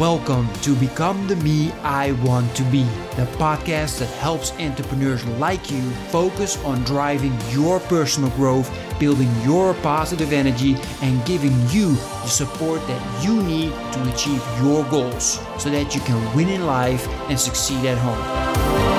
[0.00, 2.84] Welcome to Become the Me I Want to Be,
[3.16, 9.74] the podcast that helps entrepreneurs like you focus on driving your personal growth, building your
[9.82, 15.68] positive energy, and giving you the support that you need to achieve your goals so
[15.68, 18.89] that you can win in life and succeed at home.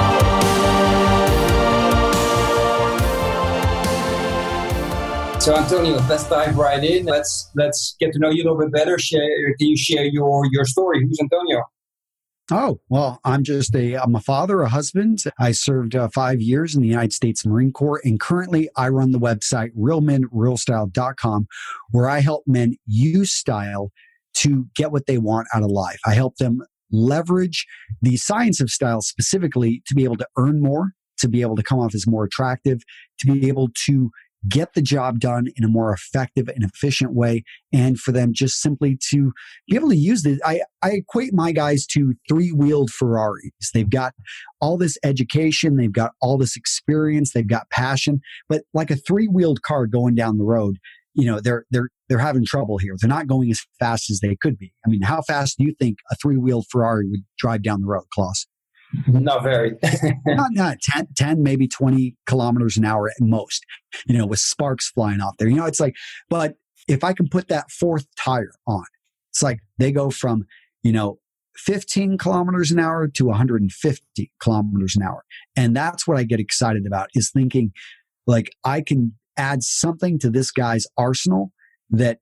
[5.42, 7.08] So Antonio, let's dive right in.
[7.08, 9.00] Let's let's get to know you a little bit better.
[9.00, 11.02] Share, can you share your your story?
[11.02, 11.64] Who's Antonio?
[12.52, 15.24] Oh, well, I'm just a, I'm a father, a husband.
[15.40, 19.14] I served uh, five years in the United States Marine Corps, and currently I run
[19.14, 21.48] the website realmenrealstyle.com,
[21.90, 23.92] where I help men use style
[24.36, 26.00] to get what they want out of life.
[26.06, 26.62] I help them
[26.92, 27.66] leverage
[28.00, 31.64] the science of style specifically to be able to earn more, to be able to
[31.64, 32.84] come off as more attractive,
[33.22, 34.12] to be able to
[34.50, 38.62] get the job done in a more effective and efficient way and for them just
[38.62, 39.32] simply to
[39.68, 43.72] be able to use this i, I equate my guys to three-wheeled ferraris.
[43.74, 44.14] They've got
[44.60, 49.62] all this education they've got all this experience they've got passion but like a three-wheeled
[49.62, 50.78] car going down the road
[51.14, 52.96] you know they're they're they're having trouble here.
[53.00, 54.74] They're not going as fast as they could be.
[54.86, 58.06] I mean how fast do you think a three-wheeled ferrari would drive down the road
[58.14, 58.48] klaus
[59.08, 59.78] not very.
[60.26, 63.66] not, not 10, 10, maybe 20 kilometers an hour at most,
[64.06, 65.48] you know, with sparks flying off there.
[65.48, 65.96] You know, it's like,
[66.30, 66.56] but
[66.88, 68.84] if I can put that fourth tire on,
[69.30, 70.46] it's like they go from,
[70.84, 71.20] you know,
[71.58, 75.24] 15 kilometers an hour to 150 kilometers an hour.
[75.56, 77.72] And that's what I get excited about is thinking
[78.26, 81.52] like I can add something to this guy's arsenal
[81.90, 82.20] that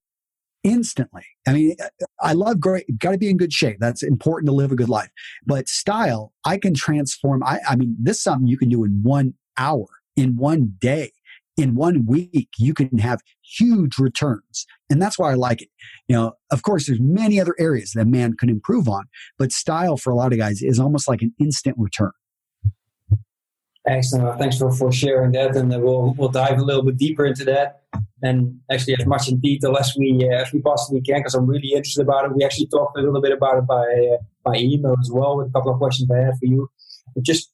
[0.63, 1.25] instantly.
[1.47, 1.75] I mean,
[2.21, 3.77] I love great, got to be in good shape.
[3.79, 5.09] That's important to live a good life.
[5.45, 7.43] But style, I can transform.
[7.43, 11.11] I, I mean, this is something you can do in one hour, in one day,
[11.57, 12.49] in one week.
[12.57, 14.65] You can have huge returns.
[14.89, 15.69] And that's why I like it.
[16.07, 19.05] You know, of course, there's many other areas that man can improve on,
[19.37, 22.11] but style for a lot of guys is almost like an instant return.
[23.89, 24.37] Excellent.
[24.37, 27.81] thanks for, for sharing that, and we'll we'll dive a little bit deeper into that,
[28.21, 31.47] and actually as much in detail as we uh, as we possibly can, because I'm
[31.47, 32.35] really interested about it.
[32.35, 33.81] We actually talked a little bit about it by
[34.13, 36.69] uh, by email as well, with a couple of questions I had for you.
[37.15, 37.51] But just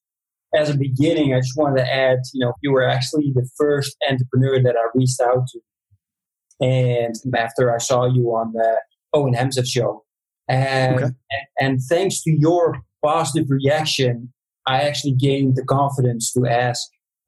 [0.54, 3.96] as a beginning, I just wanted to add, you know, you were actually the first
[4.10, 8.76] entrepreneur that I reached out to, and after I saw you on the
[9.14, 10.04] Owen Hemsath show,
[10.50, 11.06] and, okay.
[11.06, 11.16] and
[11.62, 14.34] and thanks to your positive reaction
[14.68, 16.82] I actually gained the confidence to ask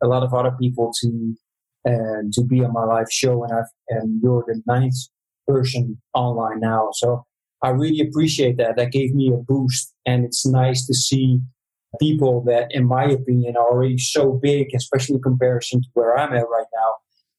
[0.03, 1.35] a lot of other people to
[1.87, 4.95] uh, to be on my live show, and I've and you're the ninth
[5.47, 6.89] person online now.
[6.93, 7.25] So
[7.63, 8.75] I really appreciate that.
[8.75, 11.39] That gave me a boost, and it's nice to see
[11.99, 16.33] people that, in my opinion, are already so big, especially in comparison to where I'm
[16.33, 16.93] at right now.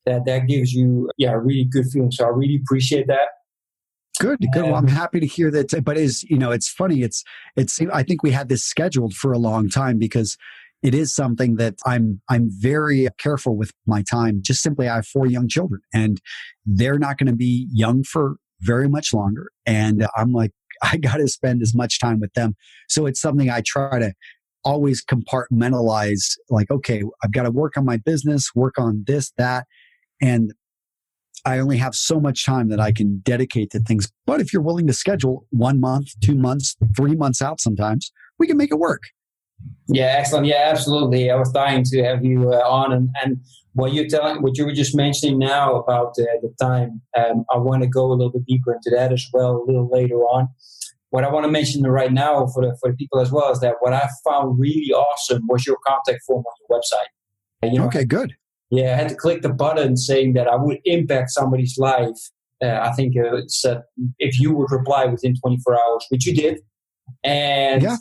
[0.07, 2.13] That that gives you yeah a really good feeling.
[2.13, 3.29] So I really appreciate that.
[4.19, 4.65] Good, good.
[4.65, 5.85] Well, I'm um, happy to hear that.
[5.85, 7.03] But is you know, it's funny.
[7.03, 7.25] It's
[7.57, 7.81] it's.
[7.93, 10.37] I think we had this scheduled for a long time because
[10.83, 14.41] it is something that I'm I'm very careful with my time.
[14.43, 16.21] Just simply, I have four young children, and
[16.65, 19.51] they're not going to be young for very much longer.
[19.67, 20.53] And I'm like,
[20.83, 22.55] I got to spend as much time with them.
[22.89, 24.13] So it's something I try to
[24.65, 26.37] always compartmentalize.
[26.51, 29.67] Like, okay, I've got to work on my business, work on this, that,
[30.21, 30.53] and
[31.45, 34.11] I only have so much time that I can dedicate to things.
[34.27, 38.47] But if you're willing to schedule one month, two months, three months out sometimes, we
[38.47, 39.03] can make it work.
[39.89, 40.47] Yeah, excellent.
[40.47, 41.31] Yeah, absolutely.
[41.31, 43.41] I was dying to have you uh, on, and, and
[43.73, 47.57] what you telling, what you were just mentioning now about uh, the time, um, I
[47.59, 50.49] want to go a little bit deeper into that as well a little later on.
[51.11, 53.61] What I want to mention right now for the for the people as well is
[53.61, 57.73] that what I found really awesome was your contact form on your website.
[57.73, 58.35] You know, okay, good
[58.71, 62.17] yeah, I had to click the button saying that I would impact somebody's life.
[62.63, 63.83] Uh, I think uh, it said
[64.19, 66.61] if you would reply within 24 hours, which you did,
[67.25, 67.97] and yeah.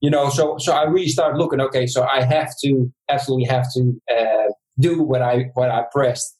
[0.00, 1.60] you know, so so I really started looking.
[1.60, 6.36] Okay, so I have to absolutely have to uh, do what I what I pressed,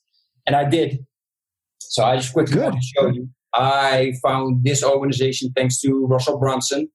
[0.46, 0.98] and I did.
[1.80, 3.28] So I just quickly want to show you.
[3.54, 6.88] I found this organization thanks to Russell Brunson.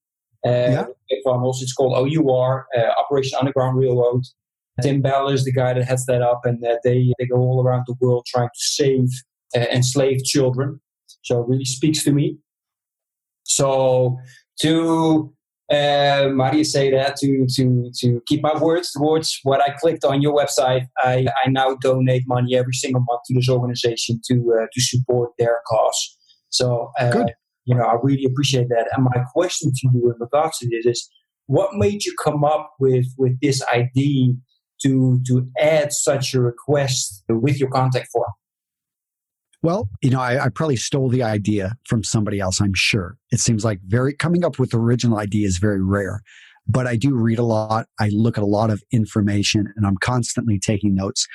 [0.45, 0.85] Uh, yeah.
[1.09, 4.23] It's called OUR, uh, Operation Underground Railroad.
[4.81, 7.63] Tim Ballard is the guy that heads that up, and uh, they they go all
[7.65, 9.09] around the world trying to save
[9.55, 10.79] uh, enslaved children.
[11.23, 12.37] So it really speaks to me.
[13.43, 14.17] So
[14.61, 15.33] to
[15.71, 17.17] uh, how do you say that?
[17.17, 21.49] To to to keep my words towards what I clicked on your website, I, I
[21.49, 26.17] now donate money every single month to this organization to uh, to support their cause.
[26.49, 27.33] So uh, good.
[27.65, 28.87] You know, I really appreciate that.
[28.95, 31.09] And my question to you in regards to this is,
[31.47, 34.33] what made you come up with with this idea
[34.83, 38.31] to to add such a request with your contact form?
[39.63, 43.17] Well, you know, I, I, probably stole the idea from somebody else, I'm sure.
[43.31, 46.21] It seems like very coming up with original ideas is very rare.
[46.69, 47.87] But I do read a lot.
[47.99, 51.25] I look at a lot of information and I'm constantly taking notes.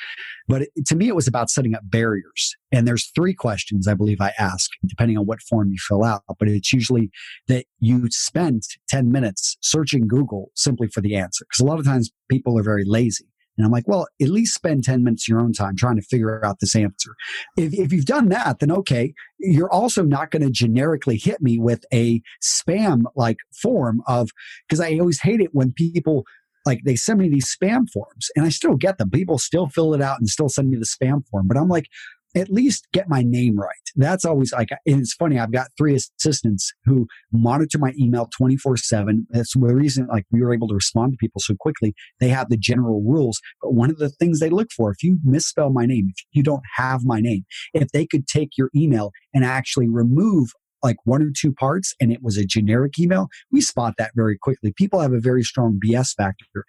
[0.46, 2.54] But it, to me, it was about setting up barriers.
[2.70, 6.22] And there's three questions I believe I ask, depending on what form you fill out.
[6.38, 7.10] But it's usually
[7.48, 11.46] that you spend 10 minutes searching Google simply for the answer.
[11.48, 13.31] Because a lot of times people are very lazy.
[13.56, 16.02] And I'm like, well, at least spend 10 minutes of your own time trying to
[16.02, 17.14] figure out this answer.
[17.56, 21.58] If, if you've done that, then okay, you're also not going to generically hit me
[21.58, 24.31] with a spam like form of,
[24.69, 26.25] because I always hate it when people
[26.64, 29.10] like they send me these spam forms and I still get them.
[29.10, 31.49] People still fill it out and still send me the spam form.
[31.49, 31.87] But I'm like,
[32.34, 33.75] at least get my name right.
[33.96, 35.38] That's always like, it's funny.
[35.38, 39.26] I've got three assistants who monitor my email 24 seven.
[39.31, 41.94] That's the reason like we were able to respond to people so quickly.
[42.20, 45.19] They have the general rules, but one of the things they look for, if you
[45.25, 47.44] misspell my name, if you don't have my name,
[47.75, 50.50] if they could take your email and actually remove
[50.82, 54.37] like one or two parts and it was a generic email, we spot that very
[54.37, 54.73] quickly.
[54.76, 56.64] People have a very strong BS factor.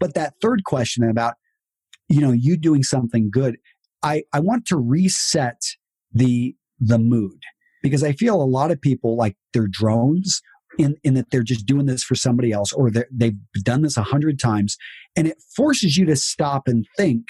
[0.00, 1.34] But that third question about,
[2.08, 3.56] you know, you doing something good,
[4.02, 5.60] I, I want to reset
[6.12, 7.40] the the mood
[7.82, 10.42] because I feel a lot of people like they're drones
[10.78, 14.02] in, in that they're just doing this for somebody else or they've done this a
[14.02, 14.76] hundred times
[15.16, 17.26] and it forces you to stop and think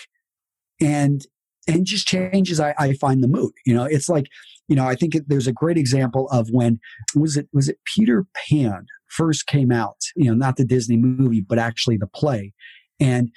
[0.80, 1.26] and
[1.68, 3.52] and just changes I, I find the mood.
[3.66, 4.26] You know it's like
[4.68, 6.80] you know i think there's a great example of when
[7.14, 11.40] was it was it peter pan first came out you know not the disney movie
[11.40, 12.52] but actually the play
[13.00, 13.30] and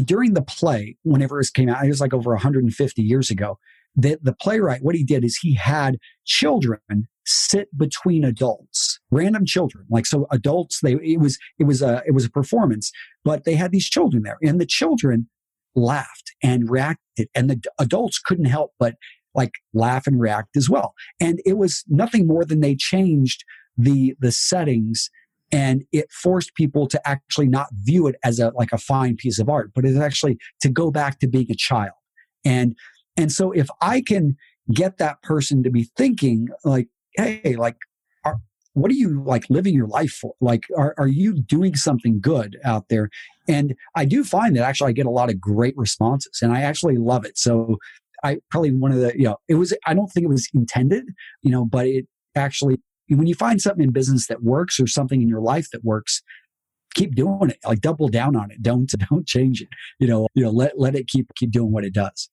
[0.00, 3.58] during the play, whenever it came out, it was like over 150 years ago.
[3.94, 6.80] That the playwright, what he did is he had children
[7.26, 9.84] sit between adults, random children.
[9.90, 10.80] Like so, adults.
[10.80, 12.90] They it was it was a it was a performance,
[13.22, 15.28] but they had these children there, and the children
[15.74, 18.94] laughed and reacted, and the adults couldn't help but
[19.34, 20.94] like laugh and react as well.
[21.20, 23.44] And it was nothing more than they changed
[23.76, 25.10] the the settings
[25.52, 29.38] and it forced people to actually not view it as a like a fine piece
[29.38, 31.92] of art but it's actually to go back to being a child.
[32.44, 32.74] And
[33.16, 34.36] and so if i can
[34.72, 37.76] get that person to be thinking like hey like
[38.24, 38.38] are,
[38.74, 40.32] what are you like living your life for?
[40.40, 43.10] Like are, are you doing something good out there?
[43.48, 46.62] And i do find that actually i get a lot of great responses and i
[46.62, 47.38] actually love it.
[47.38, 47.78] So
[48.24, 51.04] i probably one of the you know it was i don't think it was intended
[51.42, 52.80] you know but it actually
[53.18, 56.22] when you find something in business that works or something in your life that works,
[56.94, 57.58] keep doing it.
[57.64, 58.62] Like double down on it.
[58.62, 59.68] Don't don't change it.
[59.98, 62.30] You know, you know, let let it keep keep doing what it does.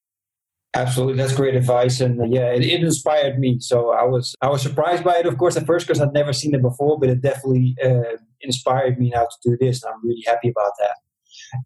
[0.76, 3.58] Absolutely, that's great advice, and uh, yeah, it, it, inspired me.
[3.60, 6.32] So I was I was surprised by it, of course, at first because I'd never
[6.32, 9.82] seen it before, but it definitely uh, inspired me now to do this.
[9.84, 10.96] And I'm really happy about that.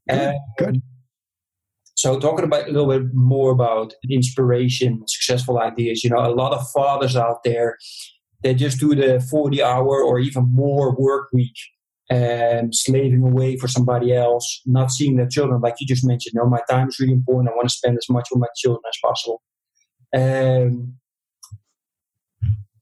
[0.10, 0.19] Good.
[0.19, 0.81] Uh, Good.
[1.95, 6.04] So talking about a little bit more about inspiration, successful ideas.
[6.04, 7.77] You know, a lot of fathers out there
[8.44, 11.56] they just do the 40 hour or even more work week
[12.10, 16.34] and um, slaving away for somebody else, not seeing their children, like you just mentioned.
[16.36, 17.51] you No, my time is really important.
[17.51, 19.42] I want to spend as much with my children as possible.
[20.16, 20.95] Um,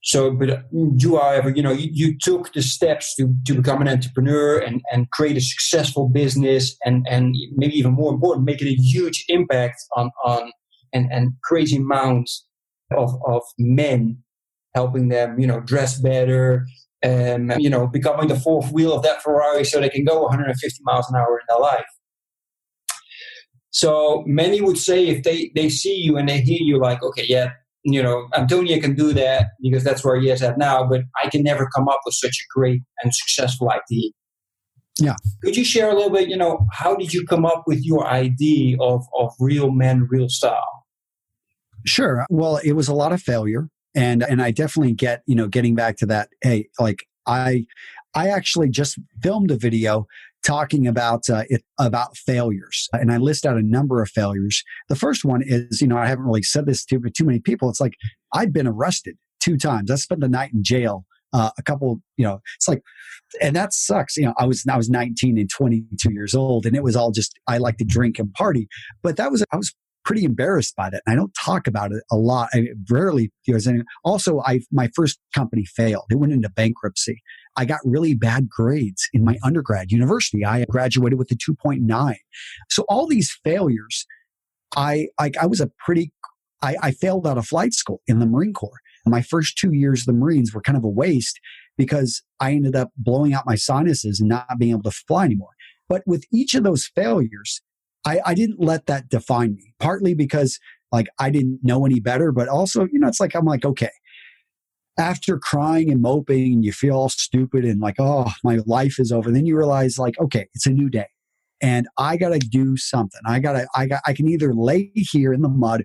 [0.03, 3.87] so, but you, however, you know, you, you, took the steps to, to become an
[3.87, 8.75] entrepreneur and, and create a successful business and, and maybe even more important, making a
[8.81, 10.51] huge impact on, on
[10.91, 12.47] and, and crazy amounts
[12.97, 14.17] of, of men
[14.73, 16.65] helping them, you know, dress better,
[17.01, 20.79] and you know, becoming the fourth wheel of that Ferrari so they can go 150
[20.83, 21.85] miles an hour in their life.
[23.71, 27.25] So many would say if they they see you and they hear you, like, okay,
[27.27, 27.51] yeah,
[27.83, 31.29] you know, Antonio can do that because that's where he is at now, but I
[31.29, 34.11] can never come up with such a great and successful idea.
[34.99, 35.15] Yeah.
[35.43, 38.05] Could you share a little bit, you know, how did you come up with your
[38.05, 40.85] idea of, of real men, real style?
[41.85, 42.25] Sure.
[42.29, 45.75] Well, it was a lot of failure and and i definitely get you know getting
[45.75, 47.65] back to that hey like i
[48.15, 50.07] i actually just filmed a video
[50.43, 52.89] talking about uh, it about failures.
[52.93, 54.63] And i list out a number of failures.
[54.89, 57.69] The first one is you know i haven't really said this to too many people
[57.69, 57.93] it's like
[58.33, 59.91] i've been arrested two times.
[59.91, 62.81] I spent the night in jail uh, a couple you know it's like
[63.41, 64.17] and that sucks.
[64.17, 67.11] You know i was i was 19 and 22 years old and it was all
[67.11, 68.67] just i like to drink and party.
[69.03, 71.03] But that was i was pretty embarrassed by that.
[71.05, 72.49] And I don't talk about it a lot.
[72.53, 73.81] I rarely any.
[74.03, 76.05] Also, I my first company failed.
[76.09, 77.21] It went into bankruptcy.
[77.55, 80.45] I got really bad grades in my undergrad university.
[80.45, 82.15] I graduated with a 2.9.
[82.69, 84.05] So all these failures,
[84.75, 86.13] I like I was a pretty
[86.61, 88.79] I, I failed out of flight school in the Marine Corps.
[89.05, 91.39] My first two years of the Marines were kind of a waste
[91.77, 95.55] because I ended up blowing out my sinuses and not being able to fly anymore.
[95.89, 97.61] But with each of those failures,
[98.05, 100.59] I, I didn't let that define me, partly because
[100.91, 103.91] Like I didn't know any better, but also, you know, it's like, I'm like, okay,
[104.99, 109.11] after crying and moping and you feel all stupid and like, oh, my life is
[109.11, 109.31] over.
[109.31, 111.07] Then you realize like, okay, it's a new day
[111.61, 113.21] and I got to do something.
[113.25, 115.83] I got to, I got, I can either lay here in the mud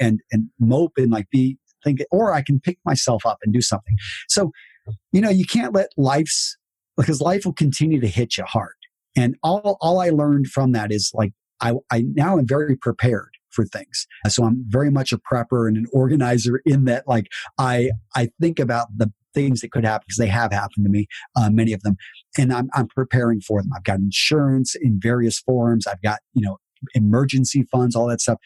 [0.00, 3.60] and, and mope and like be thinking, or I can pick myself up and do
[3.60, 3.96] something.
[4.28, 4.50] So,
[5.12, 6.56] you know, you can't let life's,
[6.96, 8.74] because life will continue to hit you hard.
[9.16, 13.30] And all, all I learned from that is like, I, I now am very prepared
[13.50, 14.06] for things.
[14.28, 17.26] So I'm very much a prepper and an organizer in that like
[17.58, 21.06] I I think about the things that could happen because they have happened to me,
[21.36, 21.96] uh, many of them,
[22.36, 23.70] and I'm I'm preparing for them.
[23.74, 25.86] I've got insurance in various forms.
[25.86, 26.58] I've got you know
[26.94, 28.38] emergency funds, all that stuff.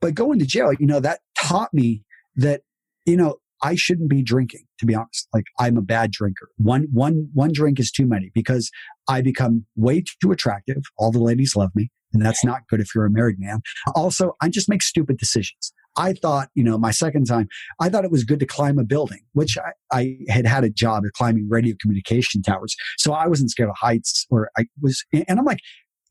[0.00, 2.02] But going to jail, you know, that taught me
[2.36, 2.62] that
[3.04, 4.64] you know I shouldn't be drinking.
[4.80, 6.48] To be honest, like I'm a bad drinker.
[6.56, 8.70] One one one drink is too many because
[9.08, 10.82] I become way too attractive.
[10.98, 11.90] All the ladies love me.
[12.16, 13.60] And that's not good if you're a married man.
[13.94, 15.72] Also, I just make stupid decisions.
[15.98, 18.84] I thought, you know, my second time, I thought it was good to climb a
[18.84, 22.74] building, which I, I had had a job of climbing radio communication towers.
[22.98, 25.58] So I wasn't scared of heights or I was, and I'm like,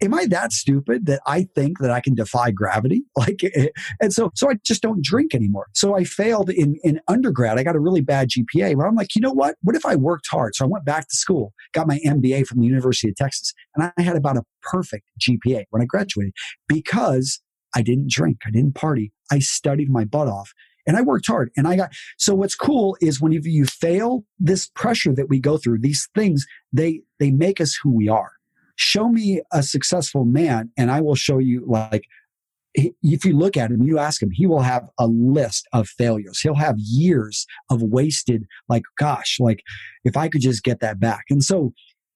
[0.02, 3.04] am I that stupid that I think that I can defy gravity?
[3.18, 3.70] Like, eh,
[4.02, 5.68] and so, so I just don't drink anymore.
[5.74, 7.58] So I failed in, in undergrad.
[7.58, 9.56] I got a really bad GPA, but I'm like, you know what?
[9.62, 10.54] What if I worked hard?
[10.54, 13.92] So I went back to school, got my MBA from the University of Texas, and
[13.98, 16.34] I had about a perfect GPA when I graduated
[16.68, 17.40] because
[17.76, 18.40] I didn't drink.
[18.46, 19.12] I didn't party.
[19.32, 20.54] I studied my butt off
[20.86, 24.70] and I worked hard and I got, so what's cool is when you fail this
[24.76, 28.34] pressure that we go through, these things, they, they make us who we are
[28.76, 32.06] show me a successful man and I will show you like
[32.76, 36.42] if you look at him, you ask him, he will have a list of failures.
[36.42, 39.64] He'll have years of wasted, like, gosh, like
[40.04, 41.24] if I could just get that back.
[41.30, 41.74] And so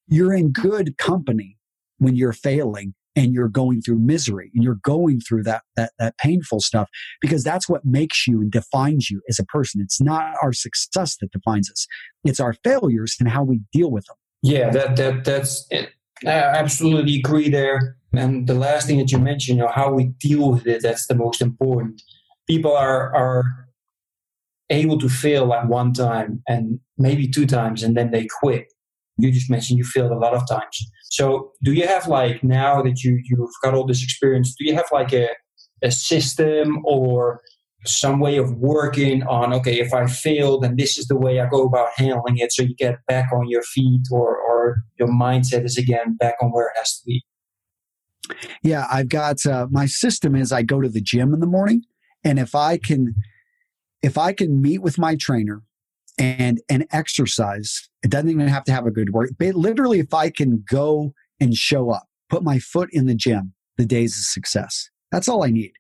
[0.07, 1.57] you're in good company
[1.97, 6.17] when you're failing and you're going through misery and you're going through that, that, that
[6.17, 6.89] painful stuff
[7.21, 9.81] because that's what makes you and defines you as a person.
[9.81, 11.87] It's not our success that defines us.
[12.23, 14.15] It's our failures and how we deal with them.
[14.41, 15.89] Yeah, that, that, that's, it
[16.25, 17.97] I absolutely agree there.
[18.13, 21.07] And the last thing that you mentioned, you know, how we deal with it, that's
[21.07, 22.01] the most important.
[22.47, 23.43] People are are
[24.69, 28.67] able to fail at one time and maybe two times and then they quit.
[29.17, 30.77] You just mentioned you failed a lot of times.
[31.09, 34.75] So do you have like now that you you've got all this experience, do you
[34.75, 35.29] have like a
[35.81, 37.41] a system or
[37.85, 41.47] some way of working on okay if i fail then this is the way i
[41.47, 42.51] go about handling it.
[42.51, 46.49] So you get back on your feet or or your mindset is again back on
[46.51, 47.23] where it has to be.
[48.63, 51.83] Yeah i've got uh, my system is i go to the gym in the morning
[52.23, 53.15] and if i can
[54.01, 55.61] if i can meet with my trainer
[56.17, 60.13] and and exercise it doesn't even have to have a good work but literally if
[60.13, 64.23] i can go and show up put my foot in the gym the day's a
[64.23, 64.89] success.
[65.11, 65.71] That's all i need.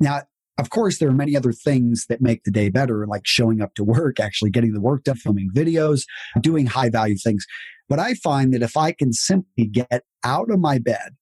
[0.00, 0.22] Now
[0.58, 3.74] of course, there are many other things that make the day better, like showing up
[3.74, 6.04] to work, actually getting the work done, filming videos,
[6.40, 7.46] doing high value things.
[7.88, 11.16] But I find that if I can simply get out of my bed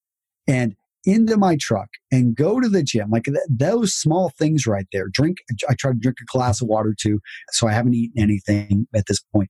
[0.47, 0.75] and
[1.07, 5.09] into my truck and go to the gym, like th- those small things right there,
[5.09, 7.21] drink, I try to drink a glass of water too.
[7.53, 9.49] So I haven't eaten anything at this point.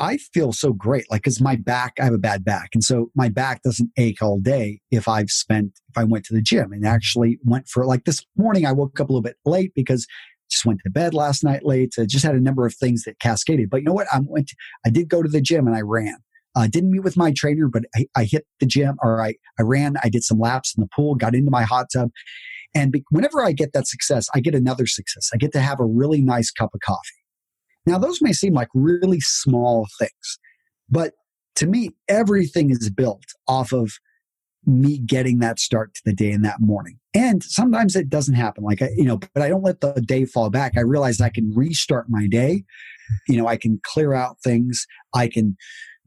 [0.00, 1.04] I feel so great.
[1.10, 2.70] Like, cause my back, I have a bad back.
[2.72, 6.34] And so my back doesn't ache all day if I've spent, if I went to
[6.34, 9.36] the gym and actually went for like this morning, I woke up a little bit
[9.44, 10.06] late because
[10.50, 11.92] just went to bed last night late.
[11.92, 13.68] So just had a number of things that cascaded.
[13.68, 14.06] But you know what?
[14.12, 16.16] I went, to, I did go to the gym and I ran.
[16.56, 19.34] I uh, didn't meet with my trainer, but I, I hit the gym or I,
[19.58, 19.96] I ran.
[20.02, 22.10] I did some laps in the pool, got into my hot tub.
[22.74, 25.28] And be, whenever I get that success, I get another success.
[25.32, 27.19] I get to have a really nice cup of coffee.
[27.86, 30.38] Now, those may seem like really small things,
[30.88, 31.14] but
[31.56, 33.92] to me, everything is built off of
[34.66, 36.98] me getting that start to the day in that morning.
[37.14, 38.62] And sometimes it doesn't happen.
[38.62, 40.76] Like, I, you know, but I don't let the day fall back.
[40.76, 42.64] I realize I can restart my day.
[43.26, 44.86] You know, I can clear out things.
[45.14, 45.56] I can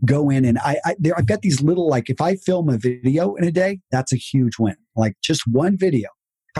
[0.05, 2.77] go in and I, I there, I've got these little, like, if I film a
[2.77, 4.75] video in a day, that's a huge win.
[4.95, 6.09] Like just one video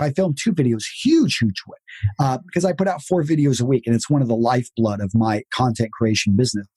[0.01, 1.77] I film two videos, huge, huge win.
[2.19, 5.01] Uh, because I put out four videos a week and it's one of the lifeblood
[5.01, 6.67] of my content creation business.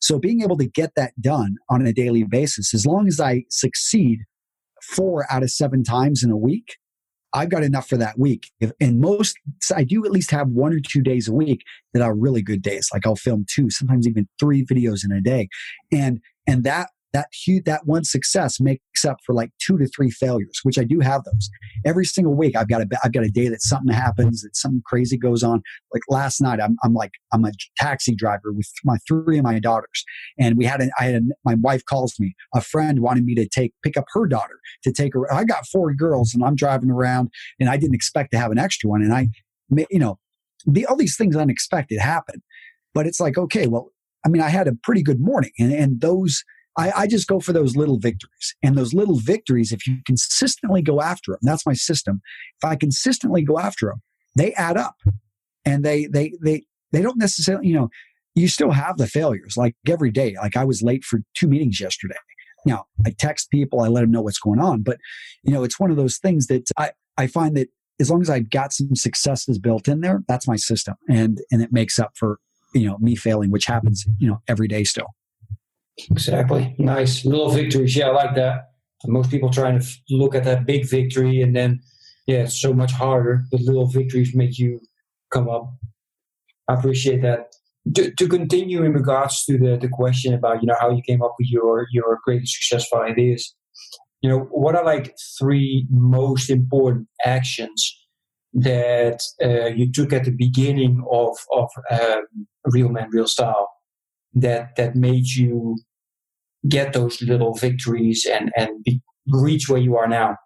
[0.00, 3.44] So being able to get that done on a daily basis, as long as I
[3.48, 4.20] succeed
[4.82, 6.76] four out of seven times in a week,
[7.32, 8.50] I've got enough for that week.
[8.60, 9.36] If, and most,
[9.74, 12.62] I do at least have one or two days a week that are really good
[12.62, 12.90] days.
[12.92, 15.48] Like I'll film two, sometimes even three videos in a day.
[15.90, 20.10] And, and that that huge, that one success makes up for like two to three
[20.10, 21.48] failures, which I do have those
[21.86, 22.56] every single week.
[22.56, 25.62] I've got a, I've got a day that something happens, that something crazy goes on.
[25.92, 29.60] Like last night, I'm, I'm like, I'm a taxi driver with my three of my
[29.60, 30.04] daughters.
[30.38, 33.48] And we had an, I had my wife calls me, a friend wanted me to
[33.48, 35.32] take, pick up her daughter to take her.
[35.32, 37.30] I got four girls and I'm driving around
[37.60, 39.02] and I didn't expect to have an extra one.
[39.02, 39.28] And I,
[39.88, 40.18] you know,
[40.66, 42.42] the, all these things unexpected happen.
[42.92, 43.90] But it's like, okay, well,
[44.26, 46.42] I mean, I had a pretty good morning and, and those,
[46.76, 48.54] I, I, just go for those little victories.
[48.62, 52.20] And those little victories, if you consistently go after them, that's my system.
[52.62, 54.02] If I consistently go after them,
[54.36, 54.96] they add up
[55.64, 57.90] and they, they, they, they don't necessarily, you know,
[58.34, 60.34] you still have the failures like every day.
[60.40, 62.16] Like I was late for two meetings yesterday.
[62.66, 64.98] Now I text people, I let them know what's going on, but
[65.42, 67.68] you know, it's one of those things that I, I find that
[68.00, 70.94] as long as I've got some successes built in there, that's my system.
[71.08, 72.38] And, and it makes up for,
[72.74, 75.14] you know, me failing, which happens, you know, every day still.
[76.10, 76.74] Exactly.
[76.78, 77.24] Nice.
[77.24, 77.96] Little victories.
[77.96, 78.70] Yeah, I like that.
[79.06, 81.82] Most people trying to look at that big victory and then,
[82.26, 83.44] yeah, it's so much harder.
[83.50, 84.80] But little victories make you
[85.30, 85.72] come up.
[86.68, 87.54] I appreciate that.
[87.94, 91.22] To, to continue in regards to the, the question about, you know, how you came
[91.22, 93.54] up with your, your greatest successful ideas,
[94.22, 97.94] you know, what are like three most important actions
[98.54, 102.24] that uh, you took at the beginning of, of um,
[102.64, 103.68] Real Man, Real Style
[104.34, 105.76] that that made you
[106.68, 110.36] get those little victories and and be, reach where you are now?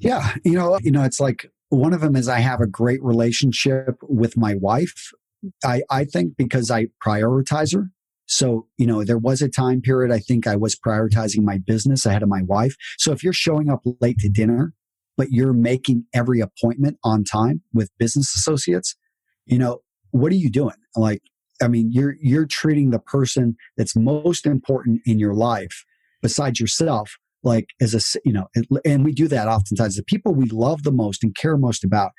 [0.00, 3.02] Yeah, you know, you know, it's like one of them is I have a great
[3.02, 5.12] relationship with my wife.
[5.64, 7.90] I I think because I prioritize her.
[8.26, 12.04] So, you know, there was a time period I think I was prioritizing my business
[12.04, 12.76] ahead of my wife.
[12.98, 14.74] So if you're showing up late to dinner,
[15.16, 18.94] but you're making every appointment on time with business associates,
[19.46, 20.76] you know, what are you doing?
[20.94, 21.22] Like
[21.62, 25.84] I mean, you're you're treating the person that's most important in your life
[26.22, 28.48] besides yourself like as a you know
[28.84, 29.96] and we do that oftentimes.
[29.96, 32.12] The people we love the most and care most about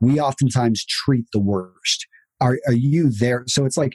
[0.00, 2.06] we oftentimes treat the worst.
[2.40, 3.44] Are are you there?
[3.46, 3.94] So it's like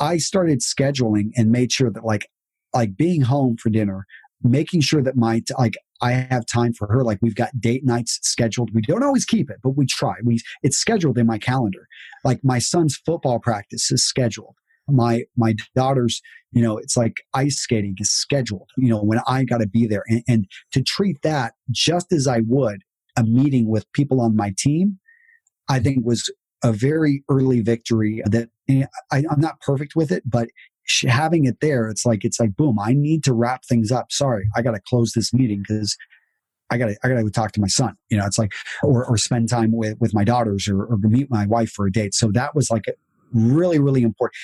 [0.00, 2.26] i started scheduling and made sure that like
[2.74, 4.06] like being home for dinner
[4.42, 7.02] making sure that my like I have time for her.
[7.02, 8.70] Like we've got date nights scheduled.
[8.74, 10.14] We don't always keep it, but we try.
[10.24, 11.86] We it's scheduled in my calendar.
[12.24, 14.54] Like my son's football practice is scheduled.
[14.88, 16.20] My my daughter's,
[16.52, 18.70] you know, it's like ice skating is scheduled.
[18.76, 22.26] You know, when I got to be there, and, and to treat that just as
[22.26, 22.82] I would
[23.16, 24.98] a meeting with people on my team,
[25.68, 26.32] I think was
[26.64, 28.22] a very early victory.
[28.26, 30.48] That eh, I, I'm not perfect with it, but
[31.08, 32.78] having it there, it's like it's like boom.
[32.78, 34.12] I need to wrap things up.
[34.12, 35.96] Sorry, I got to close this meeting because
[36.70, 37.96] I got to I got to talk to my son.
[38.10, 41.30] You know, it's like or or spend time with with my daughters or, or meet
[41.30, 42.14] my wife for a date.
[42.14, 42.84] So that was like
[43.32, 44.36] really really important.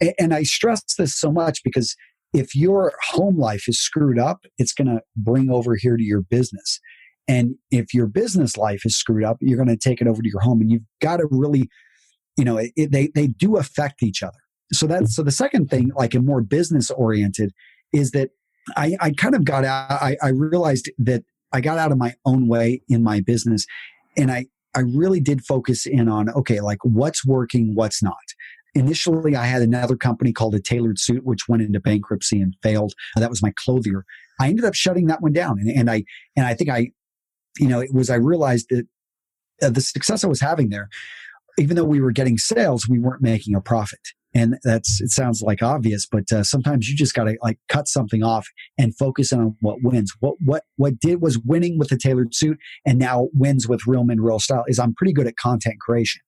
[0.00, 1.96] And, and I stress this so much because
[2.32, 6.22] if your home life is screwed up, it's going to bring over here to your
[6.22, 6.80] business.
[7.28, 10.28] And if your business life is screwed up, you're going to take it over to
[10.28, 10.60] your home.
[10.60, 11.68] And you've got to really,
[12.36, 14.38] you know, it, they they do affect each other
[14.72, 17.52] so that's so the second thing, like a more business oriented,
[17.92, 18.30] is that
[18.76, 19.90] I, I kind of got out.
[19.90, 23.66] I, I realized that I got out of my own way in my business,
[24.16, 28.16] and I I really did focus in on okay, like what's working, what's not.
[28.74, 32.92] Initially, I had another company called a Tailored Suit, which went into bankruptcy and failed.
[33.14, 34.04] That was my clothier.
[34.40, 36.04] I ended up shutting that one down, and, and I
[36.36, 36.90] and I think I,
[37.58, 38.86] you know, it was I realized that
[39.62, 40.88] uh, the success I was having there,
[41.58, 44.00] even though we were getting sales, we weren't making a profit
[44.34, 47.88] and that's it sounds like obvious but uh, sometimes you just got to like cut
[47.88, 48.46] something off
[48.78, 50.12] and focus on what wins.
[50.20, 54.04] What what what did was winning with the tailored suit and now wins with real
[54.04, 56.20] men real style is i'm pretty good at content creation.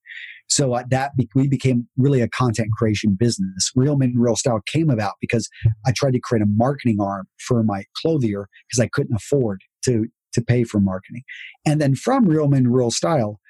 [0.48, 3.72] So uh, that be- we became really a content creation business.
[3.74, 5.48] Real men real style came about because
[5.86, 10.06] i tried to create a marketing arm for my clothier because i couldn't afford to
[10.32, 11.22] to pay for marketing.
[11.64, 13.40] And then from real men real style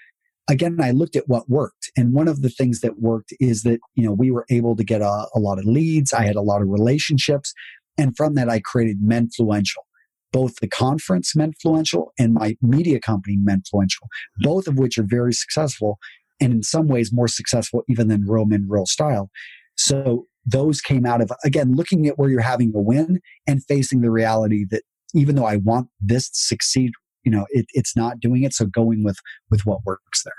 [0.49, 1.91] again, I looked at what worked.
[1.97, 4.85] And one of the things that worked is that, you know, we were able to
[4.85, 6.13] get a, a lot of leads.
[6.13, 7.53] I had a lot of relationships.
[7.99, 9.85] And from that, I created Menfluential,
[10.33, 14.07] both the conference Menfluential and my media company Menfluential,
[14.39, 15.99] both of which are very successful
[16.41, 19.31] and in some ways more successful even than Men Real Style.
[19.77, 24.01] So those came out of, again, looking at where you're having a win and facing
[24.01, 24.83] the reality that
[25.15, 26.93] even though I want this to succeed
[27.27, 29.19] you know it, it's not doing it so going with
[29.51, 30.33] with what works there.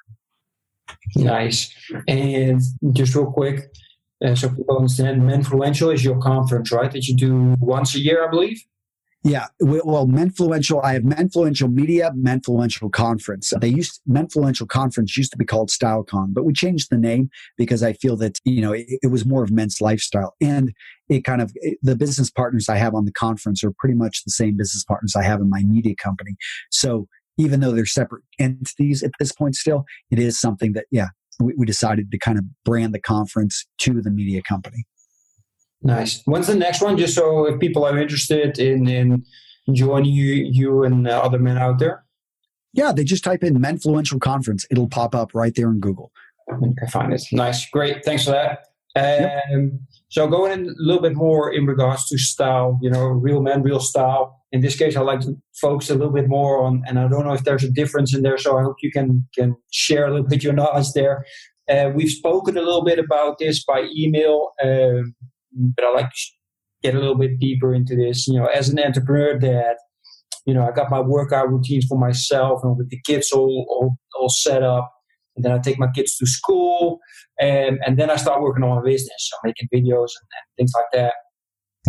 [1.17, 1.73] Nice.
[2.08, 2.62] And
[2.93, 3.69] just real quick
[4.23, 8.26] uh, so people understand menfluential is your conference right that you do once a year
[8.26, 8.60] i believe
[9.28, 10.82] Yeah, well, Menfluential.
[10.86, 13.52] I have Menfluential Media, Menfluential Conference.
[13.60, 17.84] They used Menfluential Conference used to be called StyleCon, but we changed the name because
[17.84, 20.72] I feel that you know it, it was more of men's lifestyle, and
[21.10, 24.24] it kind of it, the business partners I have on the conference are pretty much
[24.24, 26.38] the same business partners I have in my media company.
[26.72, 31.08] So even though they're separate entities at this point, still it is something that yeah
[31.42, 34.86] we, we decided to kind of brand the conference to the media company.
[35.82, 36.22] Nice.
[36.26, 36.98] When's the next one?
[36.98, 39.26] Just so if people are interested in in
[39.74, 42.04] joining you, you and uh, other men out there.
[42.74, 44.66] Yeah, they just type in Menfluential Conference.
[44.70, 46.12] It'll pop up right there in Google.
[46.52, 47.22] Okay, find it.
[47.32, 48.06] Nice, great.
[48.06, 48.60] Thanks for that.
[48.96, 49.72] Um, yep.
[50.10, 53.62] So going in a little bit more in regards to style, you know, real men,
[53.62, 54.42] real style.
[54.52, 57.26] In this case, I like to focus a little bit more on, and I don't
[57.26, 58.38] know if there's a difference in there.
[58.38, 61.26] So I hope you can can share a little bit your knowledge there.
[61.70, 64.52] Uh, we've spoken a little bit about this by email.
[64.63, 65.16] Um,
[65.58, 66.22] but I like to
[66.84, 68.28] get a little bit deeper into this.
[68.28, 69.76] You know, as an entrepreneur dad,
[70.46, 73.98] you know, I got my workout routines for myself and with the kids all, all,
[74.20, 74.91] all set up.
[75.36, 77.00] And then I take my kids to school
[77.39, 79.30] and, and then I start working on my business.
[79.30, 81.13] So making videos and, and things like that.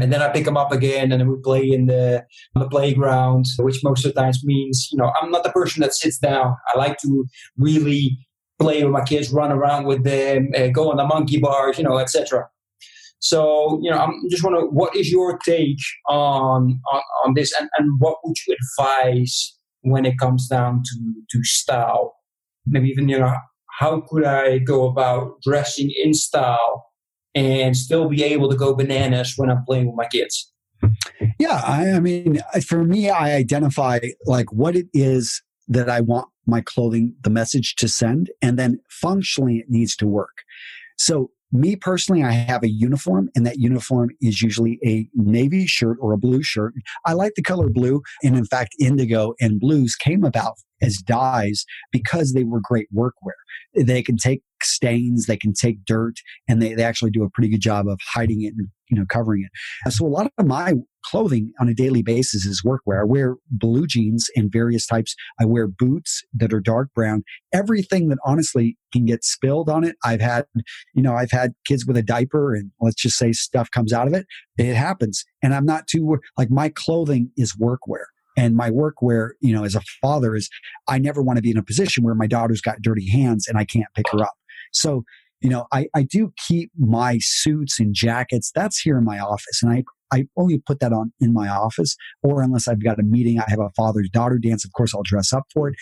[0.00, 2.68] And then I pick them up again and then we play in the, on the
[2.68, 6.18] playground, which most of the times means, you know, I'm not the person that sits
[6.18, 6.56] down.
[6.74, 7.24] I like to
[7.56, 8.18] really
[8.58, 11.84] play with my kids, run around with them, uh, go on the monkey bars, you
[11.84, 12.48] know, etc.
[13.20, 15.78] So, you know, I'm just wondering, what is your take
[16.08, 21.14] on, on, on this and, and what would you advise when it comes down to,
[21.30, 22.14] to style?
[22.66, 23.34] Maybe even, you know,
[23.78, 26.86] how could I go about dressing in style
[27.34, 30.52] and still be able to go bananas when I'm playing with my kids?
[31.38, 36.28] Yeah, I, I mean, for me, I identify like what it is that I want
[36.46, 40.42] my clothing, the message to send, and then functionally it needs to work.
[40.96, 45.96] So me personally, I have a uniform, and that uniform is usually a navy shirt
[46.00, 46.74] or a blue shirt.
[47.06, 51.64] I like the color blue, and in fact, indigo and blues came about as dyes
[51.92, 53.34] because they were great workwear.
[53.74, 56.14] They can take stains, they can take dirt,
[56.48, 59.04] and they, they actually do a pretty good job of hiding it and you know
[59.08, 59.50] covering it.
[59.86, 60.74] Uh, so a lot of my
[61.04, 63.00] clothing on a daily basis is workwear.
[63.00, 65.14] I wear blue jeans in various types.
[65.40, 67.22] I wear boots that are dark brown.
[67.52, 69.96] Everything that honestly can get spilled on it.
[70.04, 70.46] I've had,
[70.94, 74.06] you know, I've had kids with a diaper and let's just say stuff comes out
[74.06, 74.26] of it.
[74.58, 75.24] It happens.
[75.42, 78.04] And I'm not too, like my clothing is workwear.
[78.36, 80.48] And my workwear, you know, as a father is
[80.86, 83.58] I never want to be in a position where my daughter's got dirty hands and
[83.58, 84.34] I can't pick her up.
[84.72, 85.04] So,
[85.40, 88.50] you know, I, I do keep my suits and jackets.
[88.54, 89.62] That's here in my office.
[89.62, 93.02] And I, I only put that on in my office or unless I've got a
[93.02, 94.64] meeting, I have a father's daughter dance.
[94.64, 95.76] Of course, I'll dress up for it.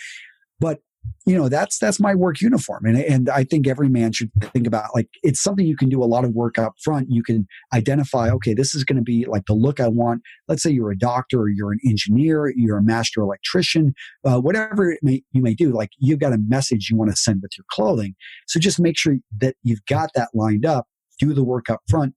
[0.59, 0.79] But
[1.25, 2.85] you know that's that's my work uniform.
[2.85, 6.03] And and I think every man should think about like it's something you can do
[6.03, 7.07] a lot of work up front.
[7.09, 10.21] You can identify okay this is going to be like the look I want.
[10.47, 13.93] Let's say you're a doctor or you're an engineer you're a master electrician
[14.25, 17.17] uh, whatever it may, you may do like you've got a message you want to
[17.17, 18.15] send with your clothing.
[18.47, 20.87] So just make sure that you've got that lined up
[21.19, 22.13] do the work up front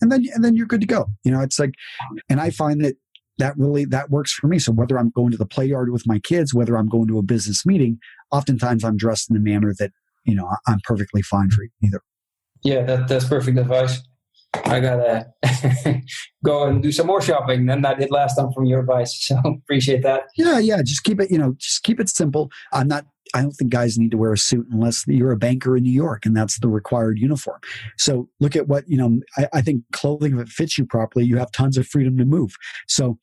[0.00, 1.06] and then and then you're good to go.
[1.24, 1.74] You know it's like
[2.28, 2.96] and I find that
[3.38, 6.06] that really that works for me so whether i'm going to the play yard with
[6.06, 7.98] my kids whether i'm going to a business meeting
[8.30, 9.92] oftentimes I'm dressed in a manner that,
[10.24, 12.00] you know, I'm perfectly fine for either.
[12.62, 14.00] Yeah, that, that's perfect advice.
[14.64, 15.26] I gotta
[16.44, 19.14] go and do some more shopping than I did last time from your advice.
[19.28, 20.22] So appreciate that.
[20.36, 20.80] Yeah, yeah.
[20.82, 22.50] Just keep it, you know, just keep it simple.
[22.72, 25.76] I'm not I don't think guys need to wear a suit unless you're a banker
[25.76, 27.60] in New York and that's the required uniform.
[27.98, 31.26] So look at what, you know, I, I think clothing, if it fits you properly,
[31.26, 32.56] you have tons of freedom to move.
[32.86, 33.18] So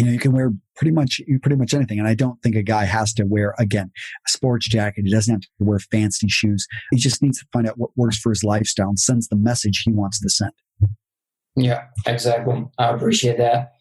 [0.00, 1.98] you know, you can wear pretty much pretty much anything.
[1.98, 3.90] And I don't think a guy has to wear again
[4.26, 5.04] a sports jacket.
[5.04, 6.66] He doesn't have to wear fancy shoes.
[6.90, 9.82] He just needs to find out what works for his lifestyle and sends the message
[9.84, 10.52] he wants to send.
[11.54, 12.64] Yeah, exactly.
[12.78, 13.72] I appreciate that.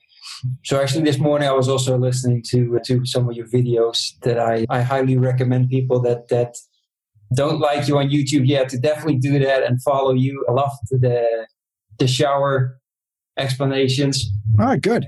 [0.65, 4.37] So actually, this morning I was also listening to to some of your videos that
[4.37, 6.57] I, I highly recommend people that that
[7.33, 10.45] don't like you on YouTube yet to definitely do that and follow you.
[10.49, 11.47] I love the
[11.97, 12.77] the shower
[13.37, 14.29] explanations.
[14.59, 15.07] All right, good.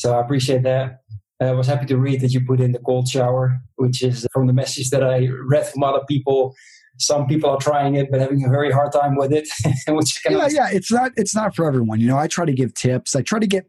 [0.00, 1.02] So I appreciate that.
[1.42, 4.46] I was happy to read that you put in the cold shower, which is from
[4.46, 6.54] the message that I read from other people.
[6.98, 9.46] Some people are trying it, but having a very hard time with it.
[9.88, 12.00] which yeah, yeah, it's not it's not for everyone.
[12.00, 13.14] You know, I try to give tips.
[13.14, 13.66] I try to get.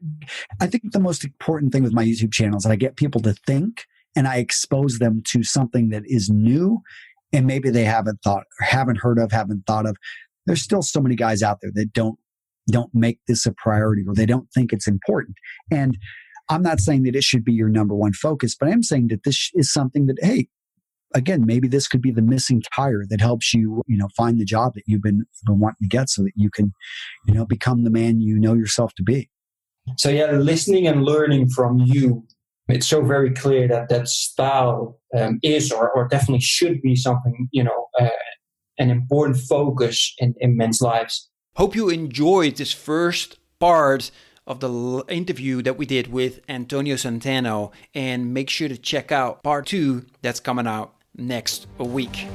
[0.62, 3.34] I think the most important thing with my YouTube channel is I get people to
[3.46, 6.82] think, and I expose them to something that is new,
[7.34, 9.98] and maybe they haven't thought or haven't heard of, haven't thought of.
[10.46, 12.18] There's still so many guys out there that don't
[12.72, 15.36] don't make this a priority or they don't think it's important.
[15.70, 15.98] And
[16.50, 19.08] I'm not saying that it should be your number one focus, but I am saying
[19.10, 20.48] that this is something that, hey,
[21.14, 24.46] again, maybe this could be the missing tire that helps you, you know, find the
[24.46, 26.74] job that you've been, been wanting to get so that you can,
[27.26, 29.30] you know, become the man you know yourself to be.
[29.98, 32.26] So yeah, listening and learning from you.
[32.68, 37.50] It's so very clear that that style um, is or, or definitely should be something
[37.52, 38.10] you know uh,
[38.78, 41.30] an important focus in, in men's lives.
[41.62, 44.10] Hope you enjoyed this first part
[44.48, 49.44] of the interview that we did with Antonio Centeno, and make sure to check out
[49.44, 52.26] part two that's coming out next week.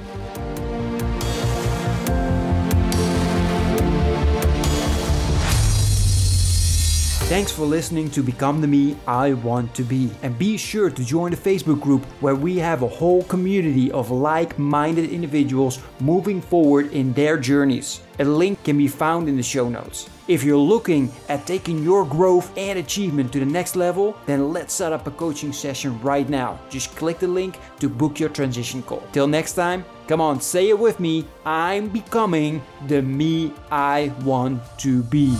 [7.28, 10.12] Thanks for listening to Become the Me I Want to Be.
[10.22, 14.12] And be sure to join the Facebook group where we have a whole community of
[14.12, 18.00] like minded individuals moving forward in their journeys.
[18.20, 20.08] A link can be found in the show notes.
[20.28, 24.72] If you're looking at taking your growth and achievement to the next level, then let's
[24.72, 26.60] set up a coaching session right now.
[26.70, 29.02] Just click the link to book your transition call.
[29.10, 34.62] Till next time, come on, say it with me I'm becoming the me I want
[34.78, 35.36] to be.